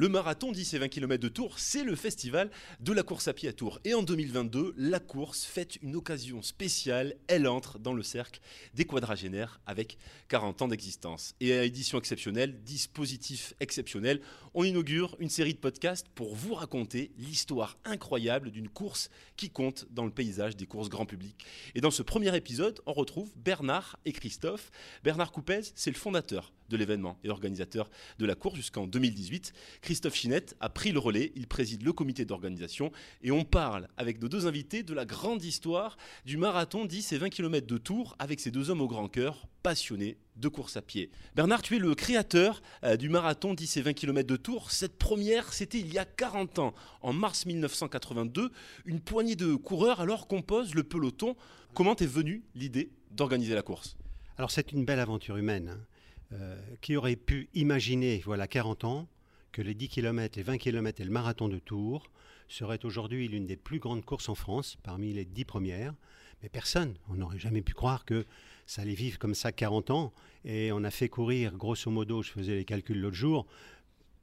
[0.00, 2.50] Le marathon 10 et 20 km de Tours, c'est le festival
[2.80, 3.80] de la course à pied à Tours.
[3.84, 7.16] Et en 2022, la course fête une occasion spéciale.
[7.28, 8.40] Elle entre dans le cercle
[8.72, 11.34] des quadragénaires avec 40 ans d'existence.
[11.40, 14.22] Et à édition exceptionnelle, dispositif exceptionnel,
[14.54, 19.84] on inaugure une série de podcasts pour vous raconter l'histoire incroyable d'une course qui compte
[19.90, 21.44] dans le paysage des courses grand public.
[21.74, 24.70] Et dans ce premier épisode, on retrouve Bernard et Christophe.
[25.04, 29.52] Bernard Coupez, c'est le fondateur de l'événement et l'organisateur de la course jusqu'en 2018.
[29.82, 34.22] Christophe Chinette a pris le relais, il préside le comité d'organisation et on parle avec
[34.22, 38.16] nos deux invités de la grande histoire du marathon 10 et 20 km de Tours
[38.18, 41.10] avec ces deux hommes au grand cœur passionnés de course à pied.
[41.34, 44.70] Bernard, tu es le créateur euh, du marathon 10 et 20 km de Tours.
[44.70, 48.50] Cette première, c'était il y a 40 ans, en mars 1982.
[48.86, 51.36] Une poignée de coureurs alors composent le peloton.
[51.74, 53.96] Comment est venue l'idée d'organiser la course?
[54.38, 55.68] Alors c'est une belle aventure humaine.
[55.68, 55.86] Hein.
[56.32, 59.08] Euh, qui aurait pu imaginer, voilà 40 ans,
[59.50, 62.08] que les 10 km, les 20 km et le marathon de Tours
[62.46, 65.94] seraient aujourd'hui l'une des plus grandes courses en France, parmi les 10 premières.
[66.42, 68.26] Mais personne, on n'aurait jamais pu croire que
[68.64, 70.12] ça allait vivre comme ça 40 ans.
[70.44, 73.46] Et on a fait courir, grosso modo, je faisais les calculs l'autre jour,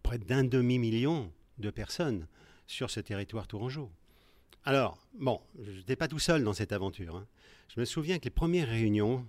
[0.01, 2.25] près d'un demi-million de personnes
[2.67, 3.91] sur ce territoire tourangeau.
[4.63, 7.17] Alors, bon, je n'étais pas tout seul dans cette aventure.
[7.17, 7.27] Hein.
[7.67, 9.25] Je me souviens que les premières réunions,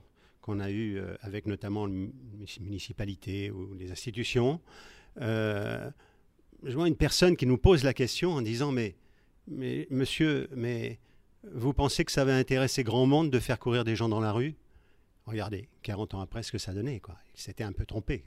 [0.49, 2.11] qu'on a eu euh, avec notamment les
[2.61, 4.61] municipalités ou les institutions,
[5.21, 5.91] euh,
[6.65, 8.97] je vois une personne qui nous pose la question en disant mais,
[9.47, 10.99] mais monsieur, mais
[11.53, 14.33] vous pensez que ça va intéresser grand monde de faire courir des gens dans la
[14.33, 14.55] rue?
[15.27, 17.01] Regardez, 40 ans après, ce que ça donnait.
[17.01, 17.17] Quoi.
[17.35, 18.25] Il s'était un peu trompé.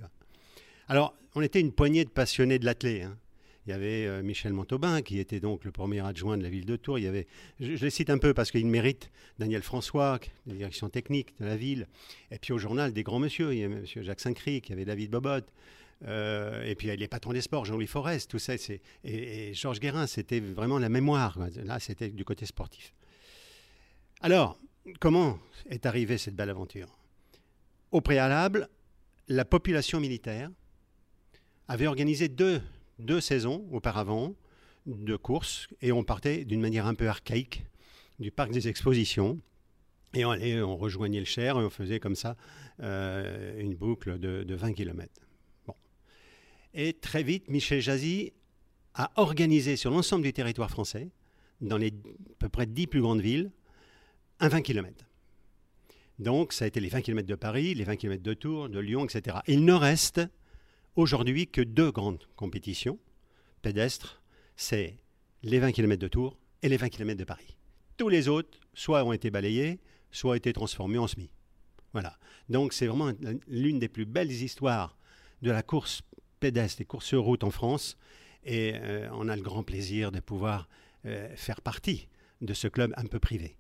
[0.88, 3.02] Alors, on était une poignée de passionnés de l'athlé.
[3.02, 3.18] Hein.
[3.66, 6.66] Il y avait euh, Michel Montauban, qui était donc le premier adjoint de la ville
[6.66, 6.98] de Tours.
[6.98, 7.28] Il y avait,
[7.60, 11.56] je, les cite un peu parce qu'ils méritent, Daniel François, la direction technique de la
[11.56, 11.88] ville.
[12.32, 13.54] Et puis au journal, des grands monsieur.
[13.54, 13.86] Il y avait M.
[13.86, 15.46] Jacques Saint-Cric, il y avait David Bobot.
[16.08, 18.56] Euh, et puis les patrons des sports, Jean-Louis Forest, tout ça.
[18.56, 21.38] Et, et Georges Guérin, c'était vraiment la mémoire.
[21.64, 22.96] Là, c'était du côté sportif.
[24.22, 24.58] Alors,
[25.00, 25.38] comment
[25.70, 26.88] est arrivée cette belle aventure?
[27.92, 28.70] Au préalable,
[29.28, 30.50] la population militaire
[31.68, 32.62] avait organisé deux
[33.00, 34.36] deux saisons auparavant
[34.86, 37.66] de courses et on partait d'une manière un peu archaïque
[38.20, 39.40] du parc des expositions.
[40.14, 42.36] Et on, rejoignait le Cher et on faisait comme ça
[42.82, 45.10] euh, une boucle de, 20 km.
[45.66, 45.74] Bon.
[46.74, 48.34] Et très vite, Michel Jazzy
[48.94, 51.10] a organisé sur l'ensemble du territoire français,
[51.62, 53.52] dans les à peu près 10 plus grandes villes,
[54.42, 55.06] un 20 km.
[56.20, 58.80] Donc, ça a été les 20 km de Paris, les 20 km de Tours, de
[58.80, 59.38] Lyon, etc.
[59.48, 60.22] Il ne reste
[60.96, 63.00] aujourd'hui que deux grandes compétitions
[63.62, 64.22] pédestres,
[64.56, 64.98] c'est
[65.44, 67.58] les 20 km de Tours et les 20 km de Paris.
[67.98, 69.80] Tous les autres, soit ont été balayés,
[70.12, 71.32] soit ont été transformés en semi.
[71.94, 72.18] Voilà.
[72.50, 73.12] Donc c'est vraiment
[73.48, 74.98] l'une des plus belles histoires
[75.42, 76.02] de la course
[76.40, 77.98] pédestre et course route en France.
[78.44, 80.68] Et euh, on a le grand plaisir de pouvoir
[81.06, 82.08] euh, faire partie
[82.42, 83.56] de ce club un peu privé.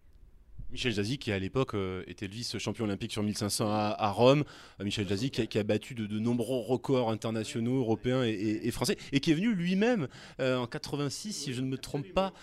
[0.72, 4.44] Michel Jazzy, qui à l'époque euh, était le vice-champion olympique sur 1500 à, Rome.
[4.80, 9.32] Euh, Michel Jazzy, qui a, battu de, nombreux records internationaux, européens et, français, et qui
[9.32, 10.08] est venu lui-même
[10.40, 12.34] euh, en 86, si je ne me trompe pas,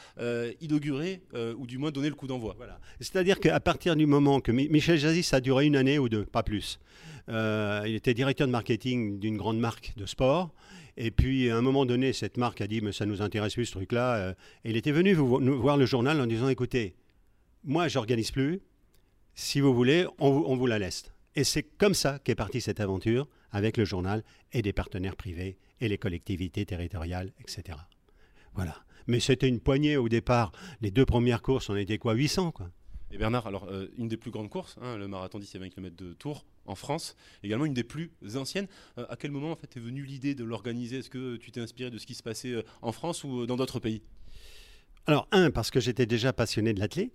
[0.60, 1.22] inaugurer
[1.56, 2.56] ou du moins donner le coup d'envoi.
[3.00, 6.24] C'est-à-dire qu'à partir du moment que Michel Jazzy, ça a duré une année ou deux,
[6.24, 6.78] pas plus.
[7.28, 10.50] il était directeur de marketing d'une grande marque de sport.
[10.96, 13.66] Et puis, à un moment donné, cette marque a dit, mais ça nous intéresse plus
[13.66, 14.34] ce truc-là.
[14.64, 16.94] et il était venu voir le journal en disant, écoutez,
[17.68, 18.60] moi, j'organise plus.
[19.34, 21.12] Si vous voulez, on, vous la laisse.
[21.36, 25.58] Et c'est comme ça qu'est partie cette aventure avec le journal et des partenaires privés
[25.80, 27.78] et les collectivités territoriales, etc.
[28.54, 28.74] Voilà.
[29.06, 30.50] Mais c'était une poignée au départ.
[30.80, 32.70] Les deux premières courses, on était quoi 800 quoi.
[33.10, 35.68] Et Bernard, alors euh, une des plus grandes courses, hein, le marathon 10 et 20
[35.68, 38.66] km de Tours en France, également une des plus anciennes.
[38.96, 40.98] Euh, à quel moment en fait est venue l'idée de l'organiser?
[40.98, 43.56] Est-ce que tu t'es inspiré de ce qui se passait euh, en France ou dans
[43.56, 44.02] d'autres pays?
[45.06, 47.12] Alors un, parce que j'étais déjà passionné de l'athlète.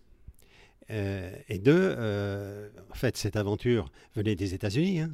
[0.90, 5.02] Euh, et deux, euh, en fait, cette aventure venait des États-Unis.
[5.02, 5.12] Hein.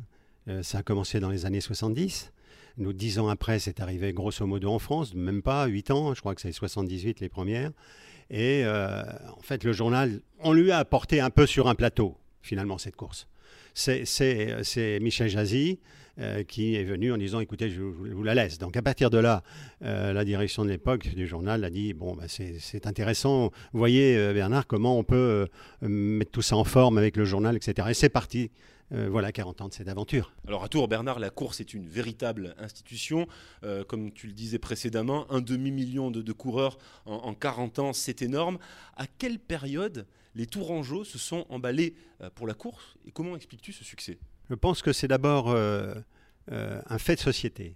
[0.47, 2.31] Euh, ça a commencé dans les années 70.
[2.78, 6.22] Nous, dix ans après, c'est arrivé grosso modo en France, même pas huit ans, je
[6.22, 7.72] crois que c'est 78 les premières.
[8.32, 12.78] Et en fait, le journal, on lui a apporté un peu sur un plateau, finalement,
[12.78, 13.28] cette course.
[13.73, 15.79] C'est Michel Jazzy
[16.49, 18.57] qui est venu en disant écoutez, je, vous la laisse.
[18.57, 19.41] Donc à partir de là,
[19.81, 23.51] la direction de l'époque du journal a dit bon, bah, c'est intéressant.
[23.72, 25.47] Vous voyez, Bernard, comment on peut
[25.81, 27.87] mettre tout ça en forme avec le journal, etc.
[27.91, 28.51] Et c'est parti.
[28.91, 30.34] Voilà 40 ans de cette aventure.
[30.47, 33.28] Alors à Tours, Bernard, la course est une véritable institution.
[33.88, 38.58] comme tu le disais précédemment, un demi-million de, coureurs en, en 40 ans, c'est énorme.
[38.96, 43.74] À quelle période les Tourangeaux se sont emballés euh, pour la course et comment expliques-tu
[43.74, 44.20] ce succès?
[44.50, 45.94] Je pense que c'est d'abord euh,
[46.52, 47.76] euh, un fait de société.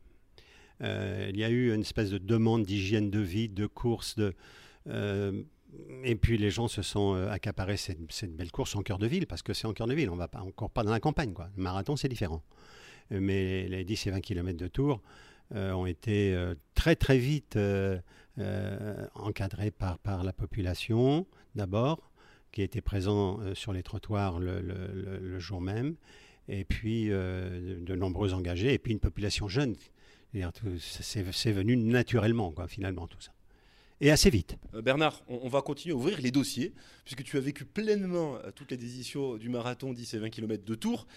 [0.82, 4.34] Euh, il y a eu une espèce de demande d'hygiène de vie, de course, de,
[6.04, 9.42] et puis les gens se sont accaparés cette, belle course en cœur de ville, parce
[9.42, 11.34] que c'est en cœur de ville, on va pas encore pas dans la campagne.
[11.34, 11.50] Quoi.
[11.56, 12.44] Le marathon, c'est différent.
[13.10, 15.02] Mais les 10 et 20 km de tour
[15.52, 16.36] ont été
[16.74, 17.58] très très vite
[19.16, 22.12] encadrés par, la population, d'abord,
[22.52, 25.96] qui était présent sur les trottoirs le jour même
[26.48, 29.76] et puis euh, de nombreux engagés, et puis une population jeune.
[30.80, 33.32] C'est venu naturellement, quoi, finalement, tout ça.
[34.04, 34.58] Et assez vite.
[34.74, 36.74] Euh, Bernard, on, va continuer à ouvrir les dossiers,
[37.06, 40.66] puisque tu as vécu pleinement euh, toutes les éditions du marathon 10 et 20 km
[40.66, 41.08] de Tours.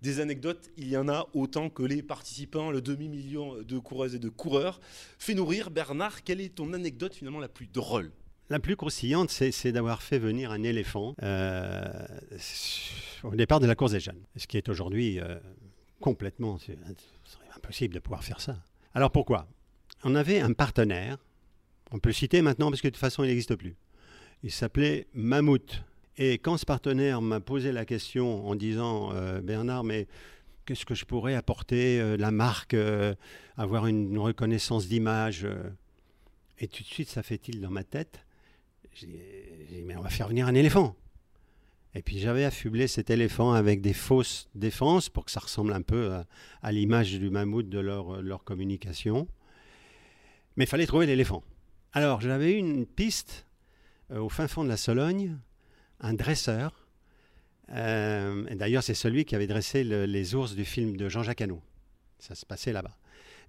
[0.00, 4.20] Des anecdotes, il y en a autant que les participants, le demi-million de coureuses et
[4.20, 4.80] de coureurs.
[5.18, 8.12] Fais nourrir, Bernard, quelle est ton anecdote finalement la plus drôle?
[8.48, 11.82] La plus croustillante, c'est d'avoir fait venir un éléphant euh,
[13.24, 15.34] au départ de la course des jeunes, ce qui est aujourd'hui euh,
[15.98, 16.60] complètement
[17.56, 18.56] impossible de pouvoir faire ça.
[18.94, 19.48] Alors pourquoi?
[20.04, 21.18] On avait un partenaire,
[21.90, 23.76] on peut le citer maintenant parce que de toute façon il n'existe plus.
[24.42, 25.82] Il s'appelait Mammouth.
[26.18, 30.06] Et quand ce partenaire m'a posé la question en disant euh, Bernard, mais
[30.64, 32.74] qu'est-ce que je pourrais apporter la marque,
[33.56, 35.46] avoir une reconnaissance d'image
[36.58, 38.26] Et tout de suite, ça fait-il dans ma tête
[38.96, 39.06] j'ai
[39.68, 40.96] dit, mais on va faire venir un éléphant.
[41.94, 45.82] Et puis j'avais affublé cet éléphant avec des fausses défenses pour que ça ressemble un
[45.82, 46.14] peu
[46.62, 49.28] à, l'image du mammouth de leur, leur communication.
[50.56, 51.42] Mais il fallait trouver l'éléphant.
[51.96, 53.46] Alors j'avais eu une piste
[54.10, 55.38] euh, au fin fond de la Sologne,
[56.00, 56.86] un dresseur.
[57.70, 61.62] Euh, D'ailleurs, c'est celui qui avait dressé les ours du film de Jean-Jacques Hano.
[62.18, 62.98] Ça se passait là-bas.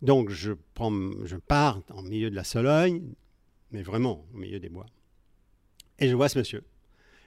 [0.02, 0.94] Donc je, prends,
[1.26, 3.02] je pars en milieu de la Sologne,
[3.72, 4.86] mais vraiment au milieu des bois.
[6.00, 6.64] Et je vois ce monsieur.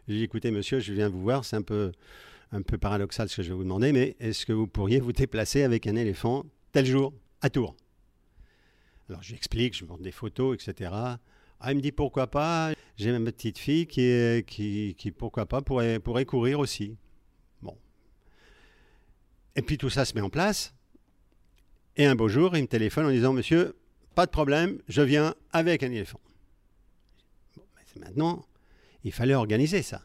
[0.09, 1.93] Je lui dis, écoutez, monsieur, je viens vous voir, c'est un peu,
[2.51, 5.13] un peu paradoxal ce que je vais vous demander, mais est-ce que vous pourriez vous
[5.13, 7.13] déplacer avec un éléphant tel jour
[7.43, 7.77] à Tours?
[9.11, 10.93] Alors je lui explique, je montre des photos, etc.
[10.93, 15.63] Ah, il me dit pourquoi pas, j'ai ma petite fille qui, qui, qui, pourquoi pas,
[15.63, 16.97] pourrait, pourrait courir aussi.
[17.61, 17.77] Bon.
[19.57, 20.77] Et puis tout ça se met en place.
[21.97, 23.77] Et un beau jour, il me téléphone en disant Monsieur,
[24.15, 26.21] pas de problème, je viens avec un éléphant.
[27.57, 27.65] Bon,
[27.97, 28.47] maintenant,
[29.03, 30.03] il fallait organiser ça.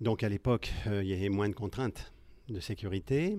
[0.00, 2.12] Donc à l'époque, euh, il y avait moins de contraintes
[2.48, 3.36] de sécurité.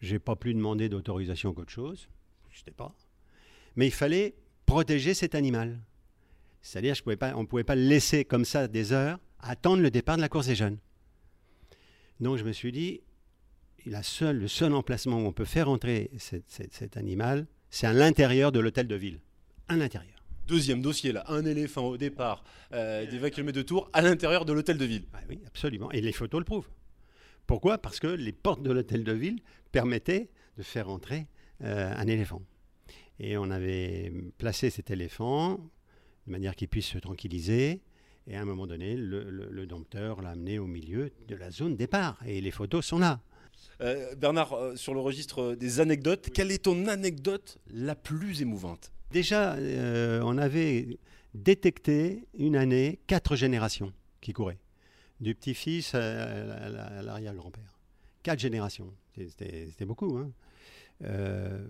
[0.00, 2.08] Je n'ai pas plus demandé d'autorisation qu'autre chose.
[2.50, 2.92] Je sais pas.
[3.76, 4.34] Mais il fallait
[4.66, 5.80] protéger cet animal.
[6.62, 7.10] C'est-à-dire qu'on
[7.42, 10.46] ne pouvait pas le laisser comme ça des heures, attendre le départ de la course
[10.46, 10.78] des jeunes.
[12.20, 13.00] Donc je me suis dit,
[13.86, 18.52] la seule, le seul emplacement où on peut faire entrer cet animal, c'est à l'intérieur
[18.52, 19.20] de l'hôtel de ville.
[19.68, 20.12] À l'intérieur.
[20.46, 24.44] Deuxième dossier, là, un éléphant au départ euh, des 20 km de tour à l'intérieur
[24.44, 25.04] de l'hôtel de ville.
[25.12, 25.90] Ah oui, absolument.
[25.92, 26.68] Et les photos le prouvent.
[27.46, 27.78] Pourquoi?
[27.78, 29.40] Parce que les portes de l'hôtel de ville
[29.70, 31.26] permettaient de faire entrer
[31.62, 32.42] euh, un éléphant.
[33.22, 35.60] Et on avait placé cet éléphant
[36.26, 37.80] de manière qu'il puisse se tranquilliser.
[38.26, 42.18] Et à un moment donné, le, dompteur l'a amené au milieu de la zone départ.
[42.26, 43.20] Et les photos sont là.
[43.80, 48.92] Euh, Bernard, sur le registre des anecdotes, quelle est ton anecdote la plus émouvante?
[49.12, 50.98] Déjà, euh, on avait
[51.34, 54.58] détecté une année quatre générations qui couraient,
[55.20, 57.78] du petit-fils à, l'arrière-grand-père.
[58.24, 60.16] Quatre générations, c'était beaucoup.
[60.16, 60.32] Hein.
[61.04, 61.64] Euh,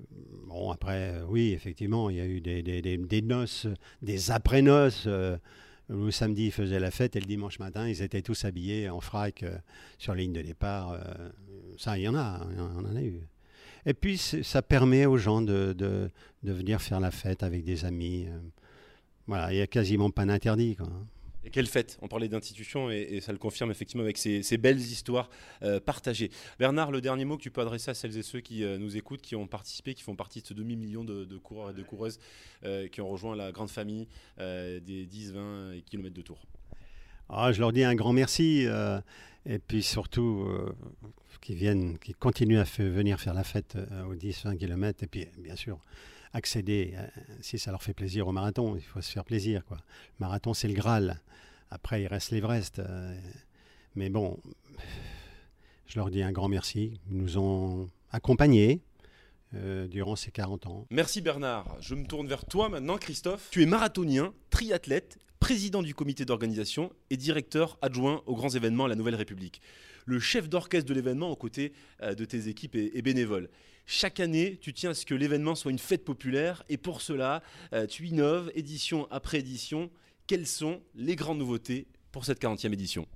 [0.46, 3.66] bon, après, oui, effectivement, il y a eu des, noces,
[4.02, 5.04] des après-noces.
[5.06, 5.36] Euh,
[5.88, 9.00] le samedi, ils faisaient la fête et le dimanche matin, ils étaient tous habillés en
[9.00, 9.44] frac
[9.98, 10.96] sur la ligne de départ.
[11.76, 13.20] ça, il y en a, on en a eu.
[13.84, 16.10] Et puis, ça permet aux gens de, de,
[16.42, 18.26] de, venir faire la fête avec des amis.
[18.28, 18.38] Euh.
[19.26, 20.76] Voilà, il n'y a quasiment pas d'interdit.
[21.44, 25.28] Et quelle fête On parlait d'institution et, ça le confirme effectivement avec ces, belles histoires
[25.62, 26.30] euh, partagées.
[26.58, 28.96] Bernard, le dernier mot que tu peux adresser à celles et ceux qui euh, nous
[28.96, 32.18] écoutent, qui ont participé, qui font partie de ce demi-million de, coureurs et de coureuses
[32.92, 34.06] qui ont rejoint la grande famille
[34.38, 36.38] des 10-20 km de tour
[37.28, 38.66] ah, Je leur dis un grand merci.
[39.46, 40.46] et puis surtout,
[41.42, 45.02] qui viennent, qui continuent à venir faire la fête euh, aux 10-20 km.
[45.02, 45.78] Et puis, bien sûr,
[46.32, 47.06] accéder, euh,
[47.40, 49.64] si ça leur fait plaisir au marathon, il faut se faire plaisir.
[49.64, 49.78] Quoi.
[50.18, 51.20] Le marathon, c'est le Graal.
[51.70, 52.78] Après, il reste l'Everest.
[52.78, 53.18] Euh,
[53.94, 54.38] mais bon,
[55.86, 57.00] je leur dis un grand merci.
[57.10, 58.80] Ils nous ont accompagnés.
[59.52, 60.86] durant ces 40 ans.
[60.88, 61.76] Merci Bernard.
[61.80, 63.48] Je me tourne vers toi maintenant, Christophe.
[63.50, 68.94] Tu es marathonien, triathlète, président du comité d'organisation et directeur adjoint aux grands événements la
[68.94, 69.60] Nouvelle République
[70.06, 73.48] le chef d'orchestre de l'événement aux côtés euh, de tes équipes et, bénévoles.
[73.84, 77.42] Chaque année, tu tiens à ce que l'événement soit une fête populaire et pour cela,
[77.72, 79.90] euh, tu innoves édition après édition.
[80.28, 83.08] Quelles sont les grandes nouveautés pour cette 40e édition?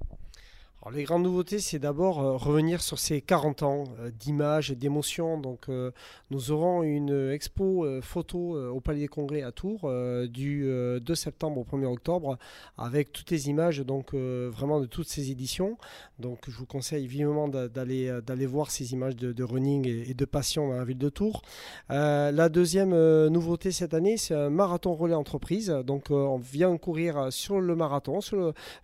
[0.92, 5.38] Les grandes nouveautés, c'est d'abord euh, revenir sur ces 40 ans euh, d'images et d'émotions.
[5.38, 5.90] Donc, euh,
[6.30, 9.90] nous aurons une expo photo au Palais des Congrès à Tours
[10.28, 12.38] du 2 septembre au 1er octobre
[12.76, 15.78] avec toutes les images donc, vraiment de toutes ces éditions.
[16.18, 20.76] Donc, je vous conseille vivement d'aller, voir ces images de, running et, de passion dans
[20.76, 21.42] la ville de Tours.
[21.88, 22.90] la deuxième
[23.28, 25.70] nouveauté cette année, c'est un marathon relais entreprise.
[25.84, 28.20] Donc, on vient courir sur le marathon,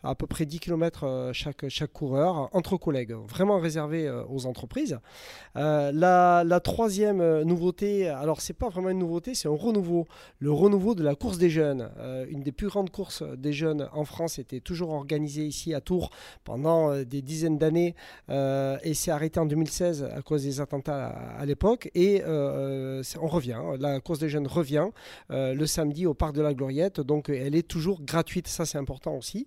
[0.03, 4.99] à peu près 10 km chaque, chaque coureurs entre collègues, vraiment réservé euh, aux entreprises.
[5.57, 10.07] Euh, la, troisième euh, nouveauté, alors c'est pas vraiment une nouveauté, c'est un renouveau,
[10.39, 11.91] le renouveau de la course des jeunes.
[12.29, 16.11] une des plus grandes courses des jeunes en France était toujours organisée ici à Tours
[16.45, 17.95] pendant des dizaines d'années
[18.29, 21.09] et s'est arrêtée en 2016 à cause des attentats
[21.39, 21.91] à, l'époque.
[21.95, 24.89] Et on revient, la course des jeunes revient
[25.31, 29.17] le samedi au parc de la Gloriette, donc elle est toujours gratuite, ça c'est important
[29.17, 29.47] aussi.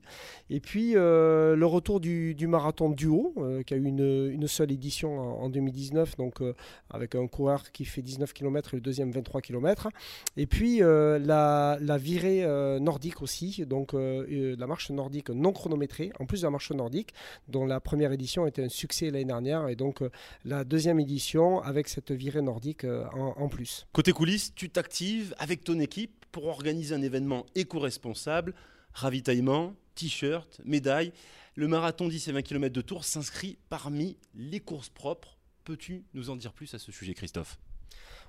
[0.50, 5.18] Et puis le retour du, du marathon duo, euh, qui a eu une, seule édition
[5.20, 6.54] en, 2019, donc euh,
[6.90, 9.90] avec un coureur qui fait 19 km et le deuxième 23 km.
[10.38, 12.46] Et puis euh, la, virée
[12.80, 17.14] nordique aussi, donc la marche nordique non chronométrée, en plus de la marche nordique,
[17.48, 20.04] dont la première édition était un succès l'année dernière, et donc
[20.44, 23.88] la deuxième édition avec cette virée nordique en, en plus.
[23.94, 28.54] Côté coulisses, tu t'actives avec ton équipe pour organiser un événement éco-responsable,
[28.94, 31.12] ravitaillement, t-shirt, médaille.
[31.58, 35.38] Le marathon 10 et 20 km de Tours s'inscrit parmi les courses propres.
[35.64, 37.58] Peux-tu nous en dire plus à ce sujet, Christophe?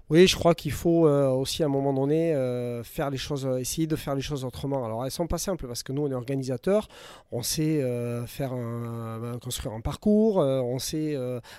[0.09, 3.45] Oui, je crois qu'il faut euh, aussi à un moment donné euh, faire les choses,
[3.45, 4.85] euh, essayer de faire les choses autrement.
[4.85, 6.87] Alors elles sont pas simples parce que nous on est organisateurs,
[7.33, 7.83] on sait
[8.27, 8.53] faire
[9.43, 11.17] construire un parcours, on sait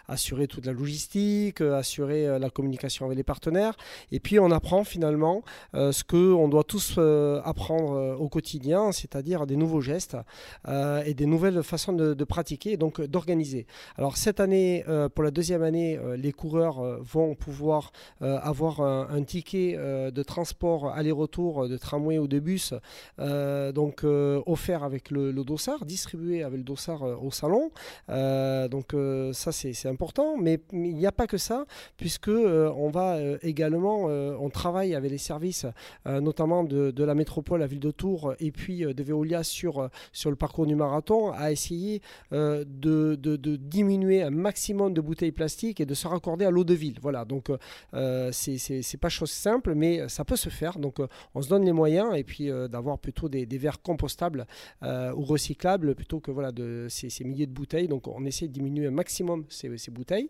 [0.07, 3.75] assurer toute la logistique, assurer la communication avec les partenaires,
[4.11, 6.97] et puis on apprend finalement ce que on doit tous
[7.43, 10.17] apprendre au quotidien, c'est-à-dire des nouveaux gestes
[10.67, 13.67] et des nouvelles façons de, de pratiquer et donc d'organiser.
[13.97, 17.91] Alors cette année, pour la deuxième année, les coureurs vont pouvoir
[18.43, 22.73] avoir un, ticket euh, de transport aller-retour de tramway ou de bus
[23.19, 27.71] euh, donc offert avec le, dossard, distribué avec le dossard au salon.
[28.07, 28.95] donc
[29.33, 31.65] ça c'est important, mais il n'y a pas que ça,
[31.97, 35.65] puisque on va également, on travaille avec les services,
[36.05, 40.35] notamment de, la métropole, la ville de Tours, et puis de Veolia sur, sur le
[40.35, 42.01] parcours du marathon, à essayer
[42.31, 42.65] de,
[43.15, 46.97] de, diminuer un maximum de bouteilles plastiques et de se raccorder à l'eau de ville.
[47.01, 47.49] Voilà, donc
[47.93, 50.79] euh, c'est pas chose simple, mais ça peut se faire.
[50.79, 54.45] Donc, euh, on se donne les moyens et puis euh, d'avoir plutôt des, verres compostables
[54.83, 57.87] ou recyclables plutôt que voilà, de ces, milliers de bouteilles.
[57.87, 60.29] Donc, on essaie de diminuer un maximum ces, bouteilles.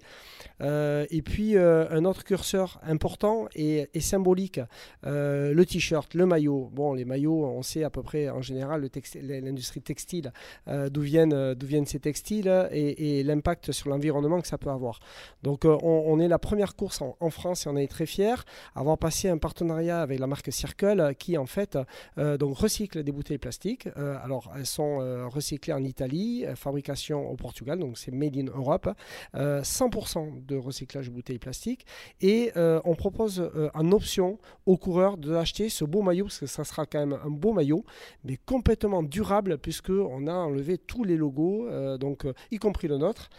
[0.61, 4.59] et puis, un autre curseur important et, symbolique,
[5.03, 6.69] le t-shirt, le maillot.
[6.73, 10.31] Bon, les maillots, on sait à peu près en général l'industrie textile,
[10.67, 14.99] d'où viennent, viennent ces textiles et, l'impact sur l'environnement que ça peut avoir.
[15.43, 18.35] Donc, on, est la première course en, France et on très fiers
[18.75, 21.77] avoir passé un partenariat avec la marque Circle euh, qui en fait
[22.17, 23.87] euh, donc recycle des bouteilles plastiques.
[23.97, 24.97] Euh, alors elles sont
[25.29, 28.89] recyclées en Italie, fabrication au Portugal, donc c'est made in Europe,
[29.35, 31.85] 100% de recyclage de bouteilles plastiques
[32.21, 36.85] et on propose en option aux coureurs d'acheter ce beau maillot parce que ça sera
[36.85, 37.83] quand même un beau maillot,
[38.23, 41.67] mais complètement durable puisque on a enlevé tous les logos,
[41.97, 43.29] donc y compris le nôtre,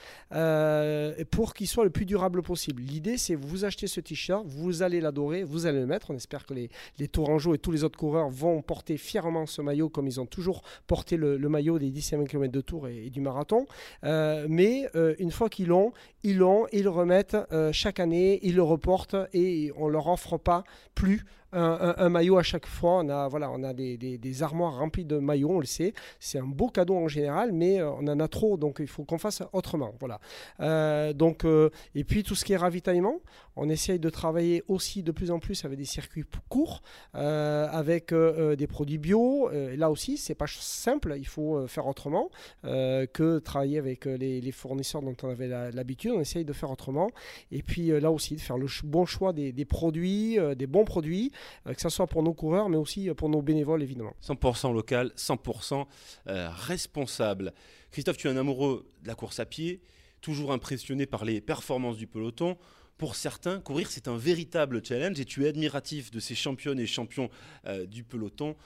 [1.31, 2.83] pour qu'il soit le plus durable possible.
[2.83, 6.11] L'idée c'est vous achetez ce t-shirt vous allez l'adorer, vous allez le mettre.
[6.11, 6.69] On espère que les,
[7.09, 10.63] Tourangeaux et tous les autres coureurs vont porter fièrement ce maillot comme ils ont toujours
[10.87, 13.67] porté le, maillot des 10 km de Tour et, du marathon.
[14.05, 15.93] Euh, mais euh, une fois qu'ils l'ont,
[16.23, 20.09] ils l'ont, ils le remettent euh, chaque année, ils le reportent et on ne leur
[20.09, 20.65] offre pas
[20.95, 22.99] plus un, maillot à chaque fois.
[22.99, 25.95] On a, voilà, on a des, armoires remplies de maillots, on le sait.
[26.21, 29.05] C'est un beau cadeau en général, mais euh, on en a trop, donc il faut
[29.05, 29.95] qu'on fasse autrement.
[30.01, 30.21] Voilà.
[30.61, 33.17] Euh, donc, euh, et puis tout ce qui est ravitaillement,
[33.57, 38.67] on essaye de travailler aussi de plus en plus avec des circuits courts, avec des
[38.69, 39.51] produits bio.
[39.53, 42.31] là aussi, c'est pas simple, il faut faire autrement
[42.63, 46.13] que travailler avec les, fournisseurs dont on avait l'habitude.
[46.15, 47.11] On essaye de faire autrement.
[47.51, 51.33] Et puis là aussi, de faire le bon choix des, produits, des bons produits
[51.65, 54.15] que ce soit pour nos coureurs, mais aussi pour nos bénévoles, évidemment.
[54.23, 55.87] 100% local, 100%
[56.27, 57.53] euh, responsable.
[57.91, 59.81] Christophe, tu es un amoureux de la course à pied,
[60.21, 62.57] toujours impressionné par les performances du peloton.
[62.97, 66.87] Pour certains, courir, c'est un véritable challenge et tu es admiratif de ces championnes et
[66.87, 67.31] champions
[67.67, 68.57] euh, du peloton.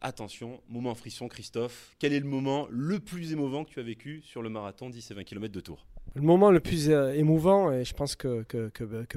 [0.00, 1.94] Attention, moment frisson, Christophe.
[1.98, 5.10] Quel est le moment le plus émouvant que tu as vécu sur le marathon 10
[5.10, 5.86] et 20 km de Tours?
[6.14, 8.44] Le moment le plus euh, émouvant, et je pense que,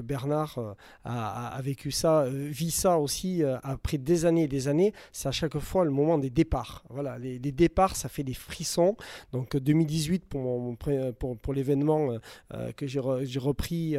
[0.02, 4.92] Bernard euh, a, vécu ça, euh, vit ça aussi après des années et des années,
[5.12, 6.84] c'est à chaque fois le moment des départs.
[6.90, 8.96] Voilà, les, départs, ça fait des frissons.
[9.32, 10.76] Donc 2018 pour,
[11.40, 12.18] pour, l'événement
[12.76, 13.96] que j'ai repris,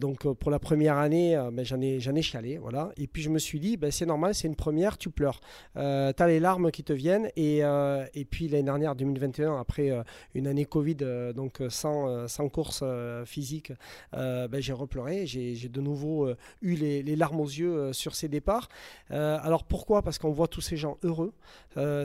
[0.00, 2.58] donc pour la première année, ben, j'en ai, ai chialé.
[2.58, 2.90] Voilà.
[2.96, 5.40] Et puis je me suis dit, ben, c'est normal, c'est une première, tu pleures.
[5.74, 7.28] tu as les larmes qui te viennent.
[7.36, 9.92] Et, et puis l'année dernière, 2021, après
[10.34, 10.96] une année Covid,
[11.34, 13.72] donc sans euh, sans, course euh, physique,
[14.14, 15.26] euh, ben, j'ai repleuré.
[15.26, 16.28] J'ai de nouveau
[16.62, 18.68] eu les, larmes aux yeux sur ces départs.
[19.10, 20.02] alors pourquoi?
[20.02, 21.32] Parce qu'on voit tous ces gens heureux,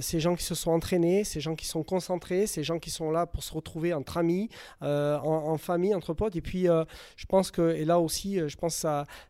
[0.01, 3.11] ces gens qui se sont entraînés, ces gens qui sont concentrés, ces gens qui sont
[3.11, 4.49] là pour se retrouver entre amis,
[4.81, 6.35] en, famille, entre potes.
[6.35, 6.65] Et puis,
[7.15, 8.81] je pense que, et là aussi, je pense que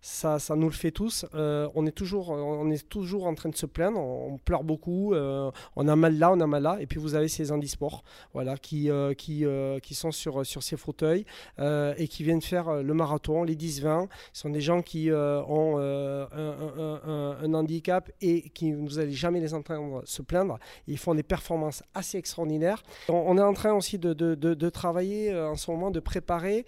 [0.02, 1.26] ça, ça, nous le fait tous.
[1.34, 5.88] on, est toujours, on est toujours en train de se plaindre, on, pleure beaucoup, on
[5.88, 6.78] a mal là, on a mal là.
[6.82, 9.46] Et puis, vous avez ces handisports voilà, qui, qui,
[9.82, 11.26] qui sont sur, sur ces fauteuils
[11.60, 14.08] euh, et qui viennent faire euh, le marathon, les 10-20.
[14.34, 19.54] Ce sont des gens qui euh, ont un, handicap et qui vous n'allez jamais les
[19.54, 20.60] entendre se plaindre.
[20.88, 22.84] Ils font des performances assez extraordinaires.
[23.10, 26.66] On, est en train aussi de, de, de, travailler en ce moment, de préparer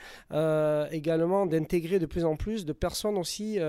[0.91, 3.59] également, d'intégrer de plus en plus de personnes aussi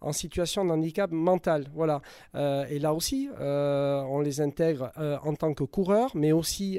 [0.00, 1.66] en situation de handicap mental.
[1.74, 2.02] Voilà.
[2.34, 4.92] et là aussi, on les intègre
[5.24, 6.78] en tant que coureurs, mais aussi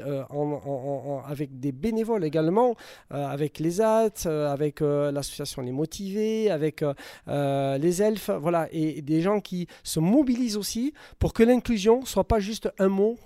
[1.28, 2.71] avec des bénévoles également
[3.14, 6.84] euh, avec les AT, euh, avec euh, l'association Les Motivés, avec
[7.28, 12.40] les elfes, voilà, et, des gens qui se mobilisent aussi pour que l'inclusion soit pas
[12.40, 13.18] juste un mot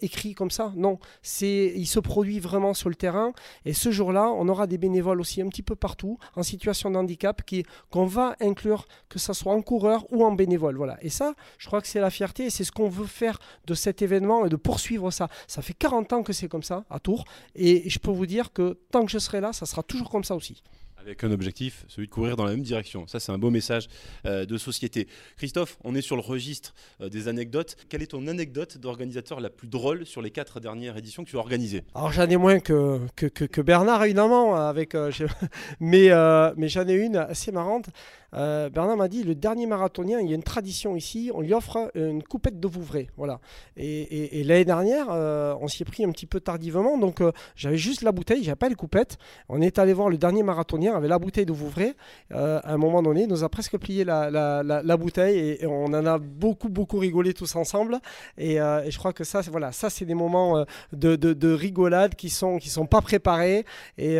[0.00, 0.72] écrit comme ça.
[0.76, 0.98] Non,
[1.40, 3.32] il se produit vraiment sur le terrain.
[3.64, 6.96] Et ce jour-là, on aura des bénévoles aussi un petit peu partout en situation de
[6.96, 7.42] handicap
[7.90, 10.76] qu'on va inclure, que ce soit en coureur ou en bénévole.
[10.76, 10.98] Voilà.
[11.02, 13.74] Et ça, je crois que c'est la fierté et c'est ce qu'on veut faire de
[13.74, 15.28] cet événement et de poursuivre ça.
[15.46, 17.24] Ça fait 40 ans que c'est comme ça à Tours.
[17.54, 20.22] Et je peux vous dire que tant que je serai là, ça sera toujours comme
[20.22, 20.62] ça aussi.
[21.04, 23.06] Avec un objectif, celui de courir dans la même direction.
[23.06, 23.88] Ça, c'est un beau message
[24.24, 25.06] euh, de société.
[25.36, 27.76] Christophe, on est sur le registre euh, des anecdotes.
[27.90, 31.36] Quelle est ton anecdote d'organisateur la plus drôle sur les quatre dernières éditions que tu
[31.36, 31.82] as organisées?
[31.94, 35.12] Alors, j'en ai moins que, que, que, Bernard, évidemment, avec, euh,
[35.78, 36.08] mais,
[36.56, 37.90] mais j'en ai une assez marrante.
[38.32, 41.92] Bernard m'a dit le dernier marathonien, il y a une tradition ici, on lui offre
[41.94, 43.06] une coupette de Vouvray.
[43.16, 43.38] Voilà.
[43.76, 47.22] Et, l'année dernière, on s'y est pris un petit peu tardivement, donc
[47.54, 49.18] j'avais juste la bouteille, j'avais pas les coupettes.
[49.48, 51.94] On est allé voir le dernier marathonien avec la bouteille de Vouvray.
[52.30, 56.68] à un moment donné, nous a presque plié la, bouteille et, on en a beaucoup,
[56.68, 57.98] beaucoup rigolé tous ensemble.
[58.38, 62.68] Et, je crois que ça, voilà, ça c'est des moments de, rigolade qui sont, qui
[62.68, 63.64] sont pas préparés.
[63.98, 64.18] Et,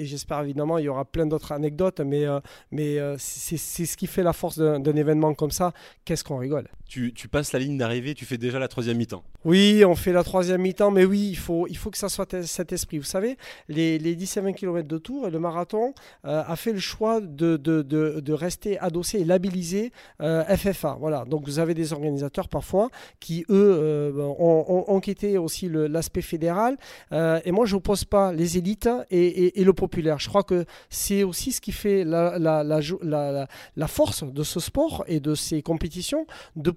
[0.00, 2.26] j'espère évidemment, il y aura plein d'autres anecdotes, mais,
[2.70, 5.72] mais euh, c'est ce qui fait la force d'un événement comme ça.
[6.04, 6.68] Qu'est-ce qu'on rigole?
[6.92, 9.24] Tu, passes la ligne d'arrivée, tu fais déjà la troisième mi-temps.
[9.44, 12.42] Oui, on fait la troisième mi-temps, mais oui, il faut, il faut que ça soit
[12.42, 12.98] cet esprit.
[12.98, 15.94] Vous savez, les, les 10 et 20 km de tour le marathon
[16.26, 20.98] euh, a fait le choix de, de, de, de rester adossé et labellisé euh, FFA.
[21.00, 21.24] Voilà.
[21.24, 26.76] Donc vous avez des organisateurs parfois qui, eux, ont, ont, quitté aussi l'aspect fédéral.
[27.10, 30.18] et moi, je n'oppose pas les élites et, et, le populaire.
[30.18, 35.04] Je crois que c'est aussi ce qui fait la, la, la force de ce sport
[35.06, 36.26] et de ces compétitions,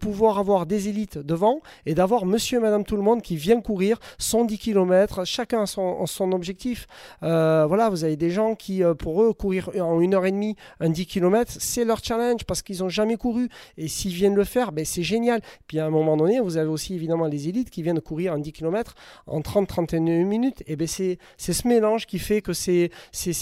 [0.06, 3.60] pouvoir avoir des élites devant et d'avoir monsieur et madame tout le monde qui vient
[3.60, 6.86] courir 110 km, chacun son, son objectif.
[7.24, 10.32] Euh, voilà, vous avez des gens qui, euh, pour eux, courir en une heure et
[10.32, 13.50] demie un 10 km, c'est leur challenge parce qu'ils n'ont jamais couru.
[13.80, 15.42] Et s'ils viennent le faire, ben, c'est génial.
[15.66, 18.40] Puis à un moment donné, vous avez aussi évidemment les élites qui viennent courir un
[18.40, 18.94] 10 km
[19.26, 20.62] en 30-31 minutes.
[20.68, 22.92] Et ben, c'est ce mélange qui fait que c'est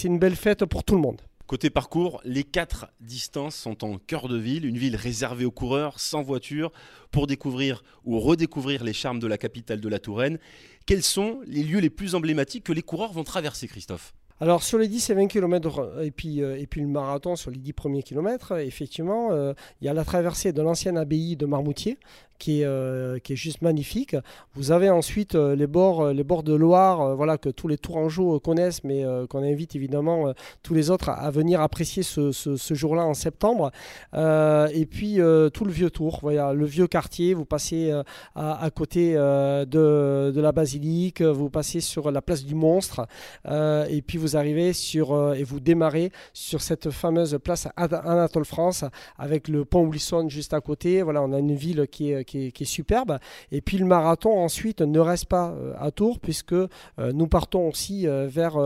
[0.04, 1.20] une belle fête pour tout le monde.
[1.46, 6.00] Côté parcours, les quatre distances sont en cœur de ville, une ville réservée aux coureurs,
[6.00, 6.72] sans voiture,
[7.10, 10.38] pour découvrir ou redécouvrir les charmes de la capitale de la Touraine.
[10.86, 14.14] Quels sont les lieux les plus emblématiques que les coureurs vont traverser, Christophe?
[14.40, 17.52] Alors sur les 10 et 20 km et puis, euh, et puis le marathon sur
[17.52, 21.46] les 10 premiers kilomètres, effectivement, euh, il y a la traversée de l'ancienne abbaye de
[21.46, 21.98] Marmoutier
[22.40, 24.16] qui est, euh, qui est juste magnifique.
[24.54, 28.82] Vous avez ensuite les, bords, les bords de Loire, voilà, que tous les Tourangeaux connaissent,
[28.82, 33.70] mais qu'on invite évidemment tous les autres à, venir apprécier ce, ce, jour-là en septembre.
[34.12, 35.20] et puis
[35.52, 37.92] tout le vieux tour, voilà, le vieux quartier, vous passez
[38.34, 43.06] à, à, côté de, de, la basilique, vous passez sur la place du monstre,
[43.48, 48.84] et puis vous vous arrivez sur, et vous démarrez sur cette fameuse place Anatole France
[49.18, 51.02] avec le pont Wilson juste à côté.
[51.02, 53.18] Voilà, on a une ville qui est, qui est, superbe.
[53.52, 56.54] Et puis le marathon ensuite ne reste pas à Tours puisque
[56.98, 58.56] nous partons aussi vers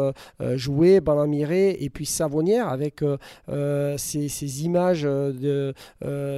[0.54, 3.02] Jouer, Balamiré et puis Savonnière avec
[3.48, 5.74] ces, images de,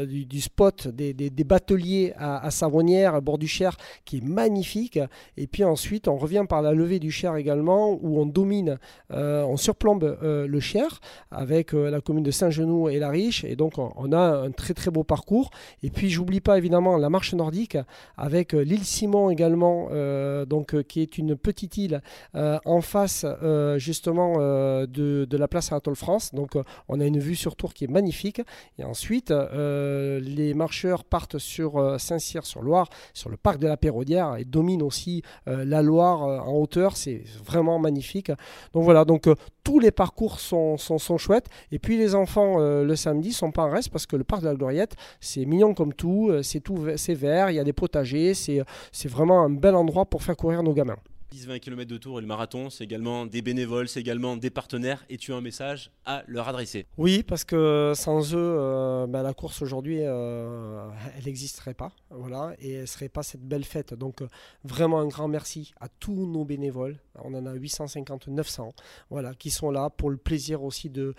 [0.07, 4.99] du, spot des, des, bateliers à, à à bord du Cher, qui est magnifique.
[5.37, 8.79] Et puis ensuite, on revient par la levée du Cher également, où on domine,
[9.13, 13.45] euh, on surplombe euh, le Cher avec euh, la commune de Saint-Genoux et la Riche.
[13.45, 15.51] Et donc, on, a un très très beau parcours.
[15.83, 17.77] Et puis, j'oublie pas évidemment la marche nordique
[18.17, 19.89] avec l'île Simon également,
[20.47, 22.03] donc, qui est une petite île
[22.35, 23.25] en face
[23.77, 26.35] justement de, la place Anatole France.
[26.35, 26.57] Donc,
[26.89, 28.43] on a une vue sur Tours qui est magnifique.
[28.79, 34.83] Et ensuite, les marcheurs partent sur Saint-Cyr-sur-Loire, sur le parc de la Pérodière et dominent
[34.83, 36.97] aussi la Loire en hauteur.
[36.97, 38.33] C'est vraiment magnifique.
[38.73, 39.35] Donc voilà, donc euh,
[39.65, 41.47] tous les parcours sont, sont, chouettes.
[41.73, 44.43] Et puis les enfants euh, le samedi sont pas en reste parce que le parc
[44.43, 47.65] de la Gloriette, c'est mignon comme tout, euh, c'est tout, c'est vert, il y a
[47.65, 50.99] des potagers, c'est vraiment un bel endroit pour faire courir nos gamins.
[51.33, 55.05] 10-20 km de tour et le marathon, c'est également des bénévoles, c'est également des partenaires.
[55.09, 59.23] Et tu as un message à leur adresser Oui, parce que sans eux, euh, bah,
[59.23, 61.93] la course aujourd'hui, euh, elle n'existerait pas.
[62.11, 63.95] Voilà, et elle ne serait pas cette belle fête.
[63.95, 64.29] Donc, euh,
[64.65, 66.97] vraiment un grand merci à tous nos bénévoles.
[67.23, 68.75] On en a 850, 900,
[69.11, 71.15] voilà, qui sont là pour le plaisir aussi de,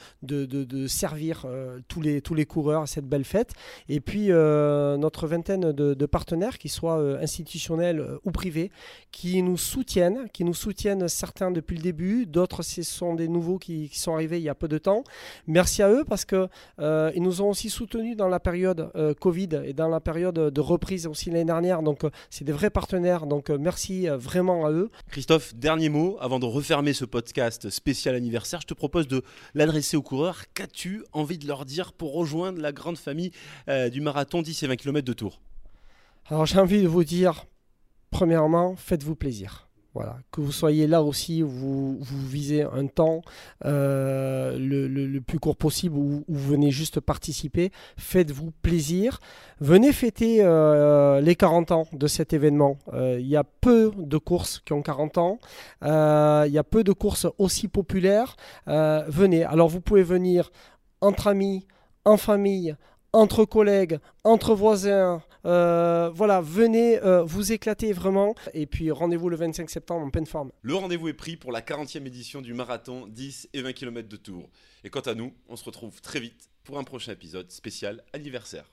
[0.88, 1.46] servir
[1.88, 3.54] tous, les, tous les coureurs à cette belle fête.
[3.88, 8.72] Et puis, notre vingtaine de partenaires, qu'ils soient institutionnels ou privés,
[9.12, 10.01] qui nous soutiennent
[10.34, 14.38] qui nous soutiennent certains depuis le début, d'autres ce sont des nouveaux qui, sont arrivés
[14.38, 15.04] il y a peu de temps.
[15.48, 16.48] Merci à eux parce que
[16.80, 20.36] euh, ils nous ont aussi soutenus dans la période euh, Covid et dans la période
[20.36, 21.84] de reprise aussi l'année dernière.
[21.84, 23.26] Donc euh, c'est des vrais partenaires.
[23.26, 24.90] Donc merci vraiment à eux.
[25.10, 28.62] Christophe, dernier mot avant de refermer ce podcast spécial anniversaire.
[28.62, 30.44] Je te propose de l'adresser aux coureurs.
[30.54, 33.32] Qu'as-tu envie de leur dire pour rejoindre la grande famille
[33.92, 35.40] du marathon 10 et 20 km de Tours?
[36.26, 37.46] Alors j'ai envie de vous dire,
[38.10, 39.71] premièrement, faites-vous plaisir.
[39.94, 43.22] Voilà, que vous soyez là aussi, vous, vous visez un temps
[43.66, 49.20] euh, le, plus court possible ou vous venez juste participer, faites-vous plaisir.
[49.60, 52.78] Venez fêter euh, les 40 ans de cet événement.
[52.94, 55.40] Euh, il y a peu de courses qui ont 40 ans,
[55.82, 58.38] il y a peu de courses aussi populaires.
[58.68, 60.52] venez, alors vous pouvez venir
[61.02, 61.68] entre amis,
[62.06, 62.76] en famille,
[63.14, 65.22] entre collègues, entre voisins.
[65.46, 68.36] Euh, voilà, venez euh, vous éclater vraiment.
[68.54, 70.52] Et puis rendez-vous le 25 septembre en pleine forme.
[70.62, 74.18] Le rendez-vous est pris pour la 40e édition du marathon 10 et 20 km de
[74.18, 74.50] Tours.
[74.84, 78.66] Et quant à nous, on se retrouve très vite pour un prochain épisode spécial anniversaire.